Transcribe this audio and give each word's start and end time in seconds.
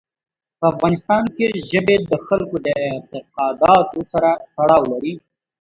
په 0.59 0.65
افغانستان 0.71 1.23
کې 1.35 1.47
ژبې 1.69 1.95
د 2.09 2.11
خلکو 2.27 2.55
د 2.65 2.67
اعتقاداتو 2.85 3.99
سره 4.11 4.29
تړاو 4.55 4.83
لري. 4.91 5.13